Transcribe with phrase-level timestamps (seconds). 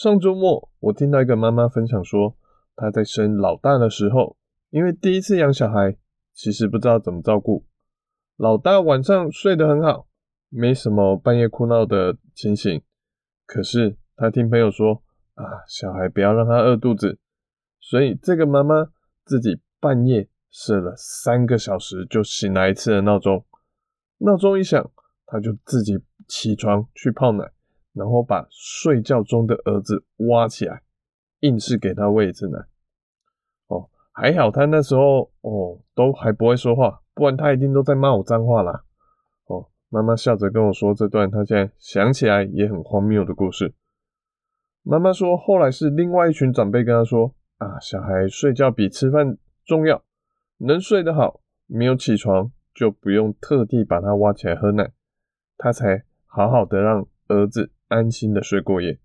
[0.00, 2.34] 上周末，我听到一个妈妈分享说，
[2.74, 4.38] 她在生老大的时候，
[4.70, 5.94] 因为第一次养小孩，
[6.32, 7.66] 其实不知道怎么照顾。
[8.38, 10.08] 老大晚上睡得很好，
[10.48, 12.80] 没什么半夜哭闹的情形。
[13.44, 15.02] 可是她听朋友说，
[15.34, 17.18] 啊，小孩不要让他饿肚子，
[17.78, 18.86] 所以这个妈妈
[19.26, 23.44] 自己半夜设了三个小时就醒来一次的闹钟。
[24.20, 24.90] 闹钟一响，
[25.26, 27.52] 她就自己起床去泡奶。
[27.92, 30.82] 然后把睡觉中的儿子挖起来，
[31.40, 32.58] 硬是给他喂一次奶。
[33.66, 38.84] 哦，还好他那时候哦都还不会说话，不然他一定都在骂我脏话啦。
[39.46, 43.74] 哦，妈妈笑着跟我说这段他现在想起来也很荒谬的故事。
[44.82, 50.02] 妈妈说后来是另外一群长辈跟他说啊，小孩睡觉比吃饭重要，
[50.58, 54.90] 能睡得好，没有起床就不用特地把他挖起来喝奶，
[55.58, 57.70] 他才好好的让儿子。
[57.90, 59.00] 安心的睡过夜，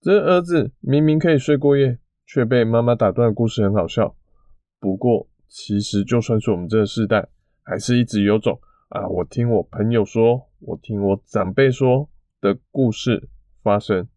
[0.00, 4.16] 这儿子明明可以睡过夜，却被妈妈打断的故事很好笑。
[4.80, 7.28] 不过，其实就算是我们这个世代，
[7.62, 13.28] 还是一直有种啊，我听我朋友说，我听我长辈说的故事
[13.62, 14.08] 发生。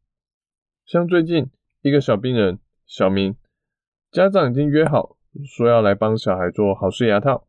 [0.83, 1.51] 像最近
[1.83, 3.35] 一个小病人小明，
[4.11, 7.47] 家长已经约好说要来帮小孩做好式牙套，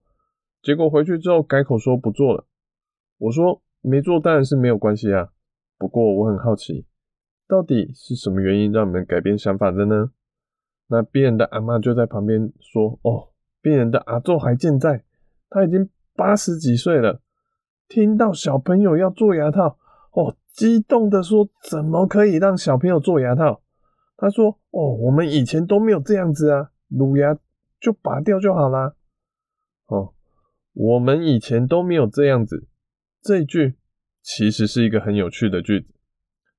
[0.60, 2.46] 结果回去之后改口说不做了。
[3.16, 5.30] 我说没做当然是没有关系啊。
[5.80, 6.84] 不过我很好奇，
[7.48, 10.10] 到底是什么原因让你们改变想法的呢？
[10.88, 13.30] 那病人的阿嬷就在旁边说：“哦，
[13.62, 15.04] 病人的阿祖还健在，
[15.48, 17.22] 他已经八十几岁了。
[17.88, 19.78] 听到小朋友要做牙套，
[20.12, 23.62] 哦，激动的说：怎么可以让小朋友做牙套？
[24.18, 27.38] 他说：哦，我们以前都没有这样子啊，乳牙
[27.80, 28.94] 就拔掉就好啦。
[29.86, 30.12] 哦，
[30.74, 32.68] 我们以前都没有这样子，
[33.22, 33.76] 这一句。”
[34.22, 35.94] 其实是一个很有趣的句子，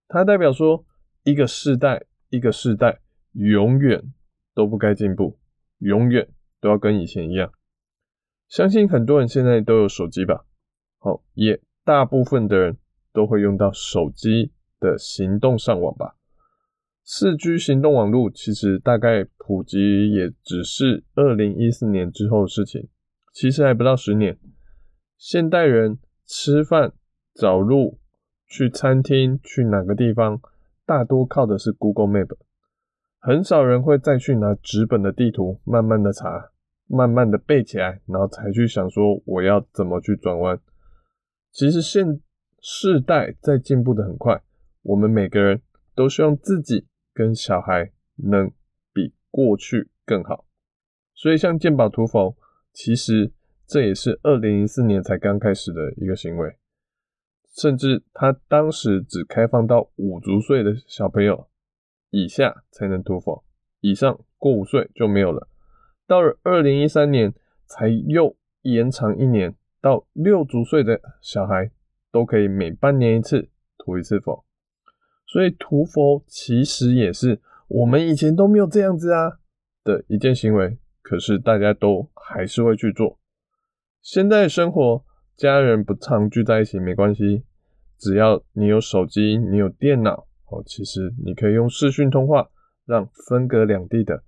[0.08, 0.84] 它代表说
[1.24, 3.00] 一个世代一个世代
[3.34, 4.02] 永远
[4.56, 5.40] 都不该进步，
[5.78, 6.28] 永远
[6.60, 7.52] 都要跟以前一样。
[8.50, 10.46] 相信很多人现在都有手机吧？
[10.98, 12.78] 好，也大部分的人
[13.14, 16.16] 都会用到手机的行动上网吧？
[17.04, 22.90] 四 G 行动网络其实大概普及也只是二零一四年之后的事情，
[23.34, 24.38] 其实还不到十年。
[25.18, 26.94] 现代人吃饭。
[27.42, 27.98] 找路
[28.46, 30.40] 去餐厅，去哪个地方，
[30.86, 32.38] 大多靠的是 Google Map，
[33.18, 36.52] 很少人会再去拿纸本的地图，慢慢的查，
[36.86, 40.60] 慢慢的背起来，然后才去想说我要怎么去转弯。
[41.52, 42.22] 其实现
[42.60, 44.44] 世代在进步的很快，
[44.84, 45.64] 我们每个人
[45.96, 48.52] 都希望自己跟小孩能
[48.94, 50.46] 比过去更好，
[51.16, 52.38] 所以像健保图否，
[52.72, 53.34] 其实
[53.66, 56.61] 这也是二零零四年才刚开始的一个行为。
[57.54, 61.50] 甚至他当时只开放到五足岁的小朋友
[62.10, 63.44] 以下才能涂氟，
[63.82, 65.50] 以上过五岁就没有了。
[66.08, 67.34] 到了二零一三年，
[67.66, 71.72] 才又延长一年，到六足岁的小孩
[72.10, 74.46] 都可以每半年一次涂一次佛。
[75.28, 79.40] 所以涂佛其实也是我们以前都没有这样子啊
[79.84, 83.20] 的一件行为，可是大家都还是会去做。
[84.02, 85.04] 现在生活。
[85.42, 87.44] 家人不常聚在一起没关系，
[87.98, 92.52] 只要你有手机，你有电脑哦，其实你可以用视讯通话，
[92.86, 94.22] 让分隔两地的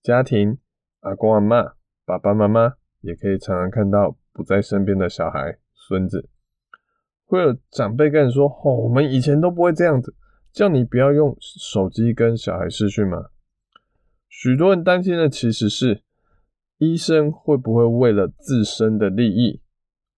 [0.00, 0.58] 家庭，
[1.00, 1.72] 阿公阿嬷、
[2.04, 6.28] 爸爸妈妈也可以常常看到不在身边的小孩、孙子。
[7.26, 10.14] 会有长辈跟你说：“哦，我们以前都不会这样子，
[10.52, 13.30] 叫你不要用手机跟小孩视讯吗？”
[14.30, 16.04] 许多人担心的其实是
[16.78, 19.60] 医生会不会为了自身的利益，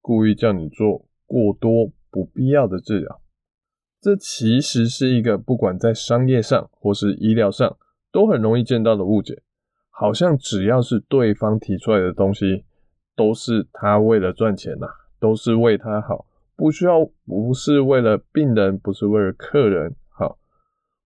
[0.02, 3.22] 故意叫你做过多不必要的治疗，
[4.00, 7.78] 这其实是一个不管在商业上或是医疗上
[8.10, 9.43] 都很容易见到的误解。
[9.88, 12.64] 好像只要是对方提出来的东西，
[13.14, 14.88] 都是他为了赚钱呐，
[15.20, 16.26] 都是为他好，
[16.56, 20.38] 不需要，不是为了病人，不是为了客人好，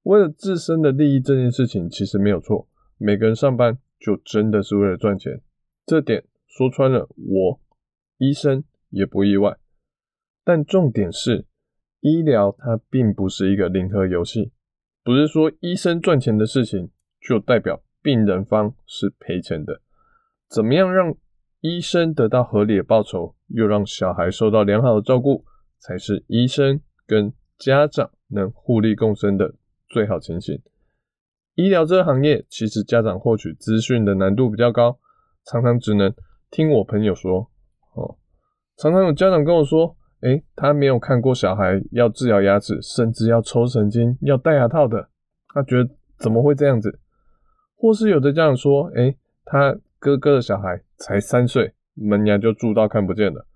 [0.05, 2.67] 为了自身的利益这件事情其实没有错。
[2.97, 5.43] 每个人上班就真的是为了赚钱，
[5.85, 7.61] 这点说穿了，我
[8.17, 8.65] 医生。
[8.97, 9.59] 也不意外，
[10.43, 11.45] 但重点是，
[12.01, 14.53] 医疗它并不是一个零和游戏，
[15.05, 16.91] 不是说医生赚钱的事情
[17.21, 19.83] 就代表病人方是赔钱的。
[20.49, 21.15] 怎么样让
[21.61, 25.45] 医生得到合理的报酬，又让小孩受到良好的照顾，
[25.79, 29.57] 才是医生跟家长能互利共生的
[29.91, 30.63] 最好情形。
[31.55, 34.99] 医疗这个行业，其实家长获取资讯的难度比较高，
[35.45, 36.15] 常常只能
[36.51, 37.51] 听我朋友说。
[38.77, 45.09] 常常有家长跟我说，诶，他没有看过小孩要治疗牙齿，甚至要抽神经、要戴牙套的，
[45.55, 46.99] 他觉得怎么会这样子？
[47.75, 53.47] 或是有的家长说，诶，他哥哥的小孩才三岁，门牙就蛀到看不见了，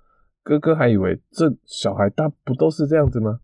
[0.42, 3.40] 哥哥还以为这小孩大不都是这样子吗？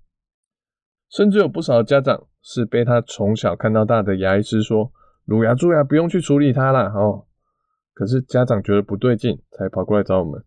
[1.11, 4.90] 甚至有不少家长是被他从小看到大的牙医师说，
[5.25, 6.93] 乳牙蛀牙不用去处理它啦。
[6.94, 7.26] 哦。
[7.93, 10.43] 可是家长觉得不对劲，才跑过来找我们。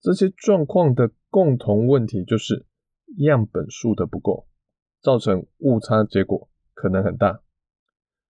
[0.00, 2.66] 这些状况的共同问题就是
[3.18, 4.46] 样本数的不够，
[5.00, 7.40] 造成误差，结果可能很大。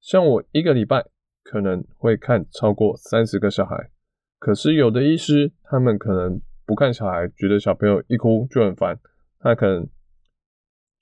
[0.00, 1.06] 像我一个礼拜
[1.42, 3.90] 可能会看超过三十个小孩，
[4.38, 8.98] 可是有的医师他们可能不看小孩，觉得小朋友一哭就很烦，
[9.38, 9.88] 他可能。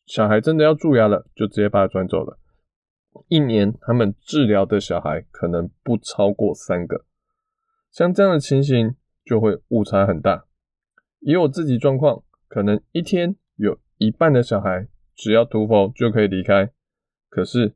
[0.07, 2.39] 小孩真的要蛀牙了，就直接把他转走了。
[3.27, 7.05] 一年他们治疗的小孩可能不超过三个，
[7.91, 10.47] 像这样的情形就会误差很大。
[11.27, 14.87] 以我自己状况，可能一天有一半的小孩
[15.17, 16.71] 只要涂氟就可以离开，
[17.29, 17.75] 可是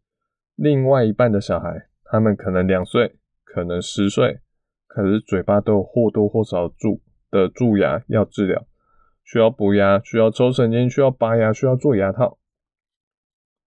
[0.55, 4.39] 另外一半的小孩，他们可能两岁，可能十岁，
[4.87, 8.65] 可是嘴巴都有或多或少蛀的蛀牙要治疗。
[9.25, 12.39] 需要补牙，需要抽神经，需要拔牙，需要做牙套。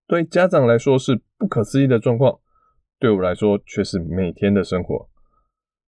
[0.06, 2.40] 对家长来说是不可思议的状况，
[2.98, 5.10] 对我来说却是每天的生活。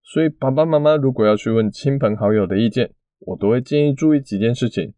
[0.03, 2.93] 所以爸爸妈妈如果要去问亲朋好友的意见，
[3.27, 4.93] 我都会建议注意几件事情，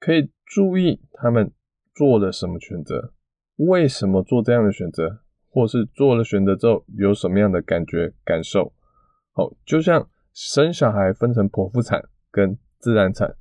[0.00, 1.52] 可以注意他们
[1.94, 3.12] 做了什么选择，
[3.56, 5.20] 为什么做这样的选择，
[5.50, 8.72] 或是做了选择之后有什么样的感觉感受。
[9.32, 12.02] 好，就像生小孩分成剖腹产
[12.32, 13.36] 跟自然产。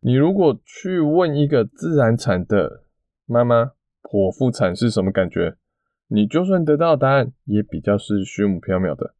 [0.00, 2.84] 你如果去问一个自然产的
[3.24, 3.72] 妈妈，
[4.02, 5.56] 剖腹产是什么感觉？
[6.08, 9.14] 你就算得到答案，也比较是虚无缥缈的。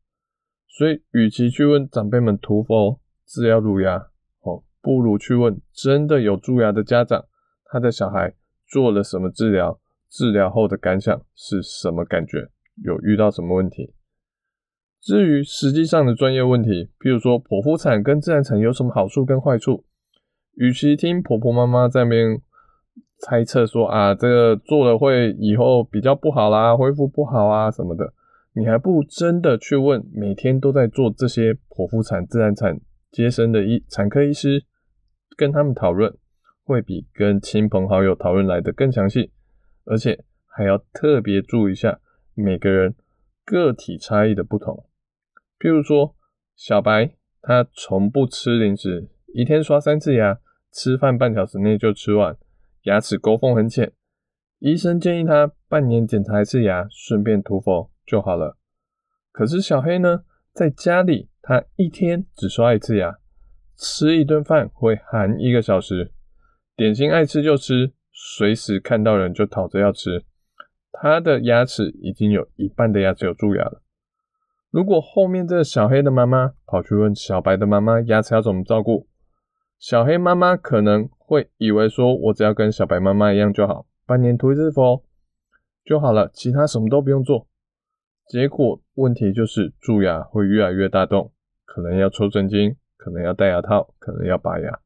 [0.68, 3.96] 所以，与其去问长辈们涂氟治疗乳牙，
[4.40, 7.24] 哦，不如去问真的有蛀牙的家长，
[7.66, 8.34] 他的小孩
[8.66, 9.78] 做了什么治疗，
[10.08, 12.48] 治疗后的感想是什么感觉，
[12.82, 13.94] 有遇到什么问题？
[15.00, 19.84] 至于实际上的专业问题，譬如说剖腹产跟自然产有什么好处跟坏处？
[20.56, 22.42] 与其听婆婆妈妈在那边
[23.18, 28.12] 猜测说啊，这个做了会以后比较不好啦，恢复不好啊什么的，
[28.54, 32.78] 你还不如真的去问每天都在做这些剖腹产、自然产
[33.10, 34.64] 接生的医产科医师，
[35.36, 36.16] 跟他们讨论，
[36.64, 39.32] 会比跟亲朋好友讨论来的更详细，
[39.84, 42.00] 而且还要特别注意一下
[42.34, 42.94] 每个人
[43.44, 44.86] 个体差异的不同。
[45.58, 46.14] 譬如说，
[46.54, 50.40] 小白他从不吃零食，一天刷三次牙。
[50.72, 52.36] 吃饭半小时内就吃完，
[52.82, 53.92] 牙齿沟缝很浅，
[54.60, 58.56] 医生建议他半年检查一次牙，顺便涂氟就好了。
[59.32, 60.22] 可是小黑呢，
[60.52, 63.18] 在家里他一天只刷一次牙，
[63.76, 66.12] 吃一顿饭会含一个小时，
[66.76, 70.24] 点心爱吃就吃，随时看到人就讨着要吃。
[70.92, 73.82] 他的牙齿已经有一半的牙齿有蛀牙了。
[74.70, 79.08] 如果后面这个小黑的妈妈跑去问小白的妈妈牙齿要怎么照顾？
[79.78, 85.02] 小黑妈妈可能会以为说，我只要跟小白妈妈一样就好，半年涂一次氟
[85.84, 87.48] 就好了，其他什么都不用做。
[88.28, 91.32] 结果问题就是蛀牙会越来越大洞，
[91.72, 94.80] 可能要抽神经，可能要戴牙套，可能要拔牙，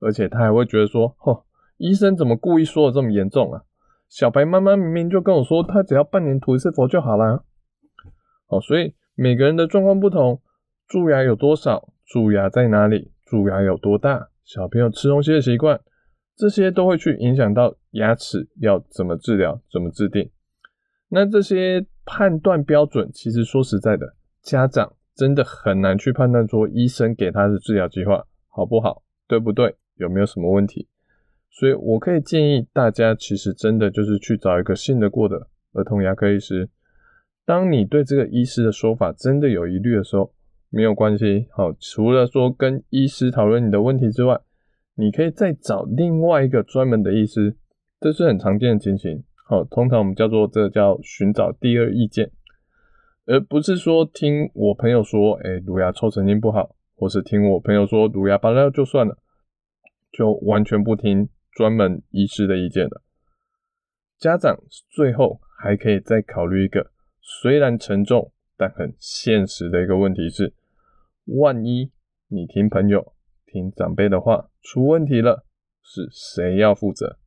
[0.00, 1.44] 而且他还会觉得说，吼，
[1.76, 3.64] 医生怎么故意说的这么严重啊？
[4.08, 7.44] 小白妈妈明明就跟我说，她只要半年涂一次氟就好了。
[8.46, 10.40] 好，所以每个人的状况不同，
[10.88, 13.12] 蛀牙有多少，蛀牙在哪里？
[13.26, 14.30] 蛀牙有多大？
[14.44, 15.78] 小朋友吃东西的习惯，
[16.34, 20.30] 这些都会去影响到牙齿要怎么治疗、怎么制定。
[21.08, 30.88] 那这些判断标准，其实说实在的，家长真的很难去判断说医生给他的治疗计划好不好、对不对、有没有什么问题。
[31.50, 36.68] 所以我可以建议大家，其实真的就是去找一个信得过的儿童牙科医师。
[37.44, 40.32] 当你对这个医师的说法真的有疑虑的时候，
[40.70, 44.40] 没有关系，好，除了说跟医师讨论你的问题之外，
[44.96, 47.56] 你可以再找另外一个专门的医师，
[48.00, 49.22] 这是很常见的情形。
[49.46, 52.30] 好，通常我们叫做这叫寻找第二意见，
[53.26, 59.18] 而不是说听我朋友说，哎，乳牙抽神经不好，或是听我朋友说乳牙拔掉就算了，
[60.12, 63.02] 就完全不听专门医师的意见了。
[64.18, 64.58] 家长
[64.90, 66.90] 最后还可以再考虑一个
[67.20, 70.52] 虽然沉重，但很现实的一个问题是：
[71.24, 71.90] 万一
[72.28, 73.14] 你听朋友、
[73.46, 75.46] 听长辈的话出问题了，
[75.82, 77.18] 是谁要负责？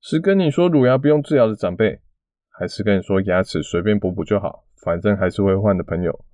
[0.00, 2.00] 是跟你说乳牙不用治疗的长辈，
[2.48, 6.24] 还是跟你说牙齿随便补补就好，反正还是会换的朋友？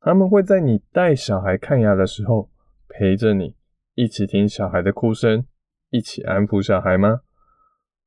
[0.00, 2.48] 他们会在你带小孩看牙的时候
[2.88, 3.54] 陪着你，
[3.94, 5.44] 一起听小孩的哭声，
[5.90, 7.20] 一起安抚小孩吗？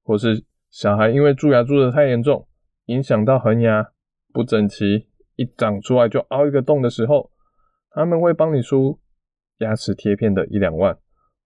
[0.01, 2.47] 或是小孩因为蛀牙蛀得太严重，
[2.85, 3.91] 影响到恒牙
[4.33, 7.29] 不整齐，一长出来就凹一个洞的时候，
[7.91, 8.99] 他们会帮你出
[9.59, 10.97] 牙齿贴片的一两万，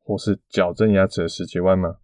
[0.02, 1.98] 或是矫正牙齿的十几万吗？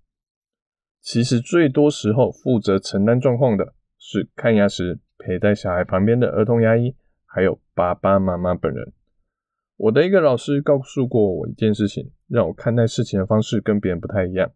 [1.01, 6.95] 其实最多时候负责承担状况的是看牙时陪在小孩旁边的儿童牙医，
[7.25, 8.91] 还有爸爸妈妈本人。
[9.77, 14.51] 我的一个老师告诉过我一件事情，让我看待事情的方式跟别人不太一样。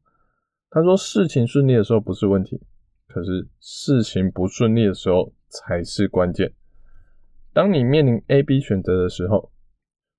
[0.70, 2.60] 他说：“事情顺利的时候不是问题，
[3.08, 6.52] 可是事情不顺利的时候才是关键。
[7.54, 9.52] 当你面临 A、B 选择的时候，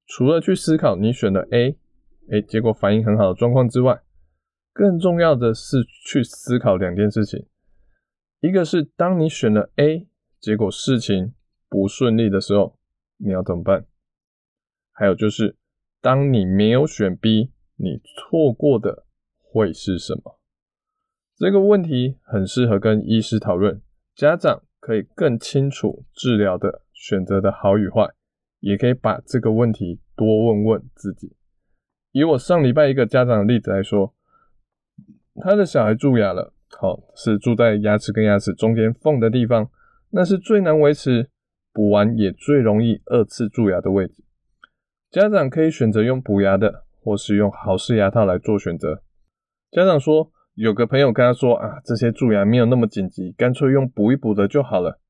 [0.07, 1.77] 除了去思考你选了 A，
[2.31, 4.01] 哎，结果反应很好的状况之外，
[4.73, 7.45] 更重要的是去思考两件事情：
[8.41, 10.07] 一个是当你选了 A，
[10.45, 11.33] 结果事情
[11.71, 12.77] 不顺利的时候，
[13.17, 13.87] 你要怎么办？
[14.93, 15.57] 还有就是，
[16.03, 19.07] 当你没有选 B，你错过的
[19.41, 20.39] 会是什么？”
[21.35, 23.81] 这个问题很适合跟医师讨论，
[24.15, 28.13] 家长可以更清楚治疗的选择的好与坏，
[28.61, 31.35] 也可以把这个问题多问问自己。
[32.13, 34.15] 以我上礼拜一个家长的例子来说，
[35.37, 39.71] 他的小孩蛀牙了，好，是蛀在牙齿跟牙齿中间缝的地方，
[40.15, 41.29] 那是最难维持，
[41.73, 44.25] 补完也最容易二次蛀牙的位置。
[45.11, 49.03] 家长可以选择用补牙的，或是用豪氏牙套来做选择。
[49.71, 50.31] 家长说。
[50.57, 55.01] 有个朋友跟他说啊，这些蛀牙没有那么紧急，干脆用补一补的就好了。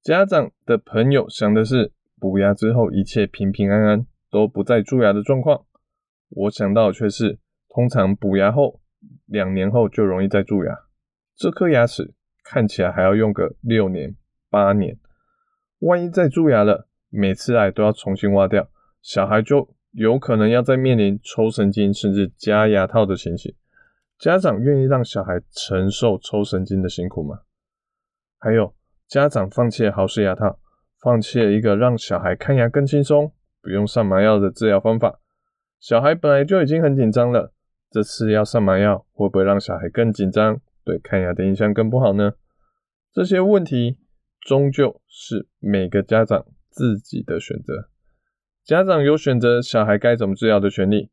[0.00, 5.64] 家长的朋友想的是补牙之后一切平平安安，都不再蛀牙的状况。
[6.28, 8.80] 我想到却是，通常补牙后
[9.26, 10.78] 两年后就容易再蛀牙，
[11.34, 14.16] 这颗牙齿看起来还要用个六年
[14.50, 14.98] 八年，
[15.78, 18.68] 万一再蛀牙了，每次来都要重新挖掉，
[19.00, 23.54] 小孩就有可能要再面临抽神经甚至加牙套的情形。
[24.18, 27.40] 家长愿意让小孩承受抽神经的辛苦吗？
[28.38, 28.74] 还有，
[29.08, 30.58] 家长放弃了豪氏牙套，
[31.00, 35.20] 放弃了一个让小孩看牙更轻松、不用上麻药的治疗方法。
[35.80, 37.52] 小孩本来就已经很紧张了，
[37.90, 42.34] 这次要上麻药，会不会让小孩更紧张，对看牙的印象更不好呢？
[43.12, 43.98] 这些问题
[44.40, 47.88] 终究是每个家长自己的选择。
[48.64, 51.10] 家长有选择小孩该怎么治疗的权利，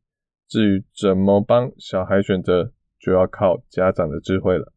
[0.48, 4.72] 至于怎么帮小孩选择，就要靠家长的智慧了，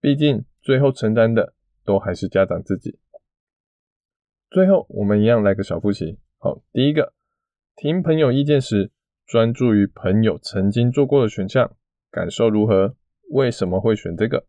[0.00, 2.98] 毕竟最后承担的都还是家长自己。
[4.50, 6.18] 最后，我们一样来个小复习。
[6.38, 7.12] 好，第一个，
[7.76, 8.90] 听朋友意见时，
[9.26, 11.76] 专注于朋友曾经做过的选项，
[12.10, 12.96] 感受如何？
[13.30, 14.46] 为什么会选这个？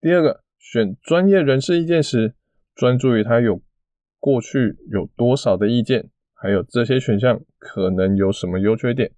[0.00, 2.34] 第二个，选专业人士意见时，
[2.74, 3.60] 专注于他有
[4.18, 9.12] 过去有多少的意见，还有这些选项可能有什么优缺点。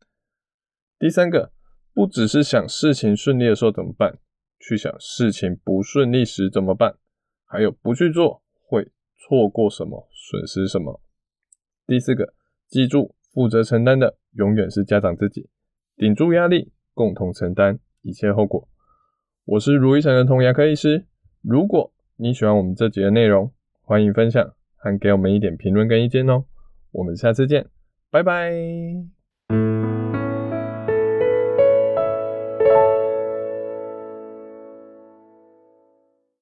[0.99, 1.53] 第三个。
[1.95, 4.21] 不只是想事情顺利的时候怎么办，
[4.61, 6.97] 去想事情不顺利时怎么办，
[7.45, 11.01] 还有不去做会错过什么，损失什么。
[11.89, 12.35] 第四个，
[12.69, 15.49] 记住，负责承担的永远是家长自己，
[15.97, 18.69] 顶住压力，共同承担一切后果。
[19.45, 21.07] 我是如意成儿童牙科医师，
[21.43, 23.51] 如果你喜欢我们这集的内容，
[23.83, 26.45] 欢迎分享，还给我们一点评论跟意见哦。
[26.93, 27.67] 我们下次见，
[28.11, 29.18] 拜拜。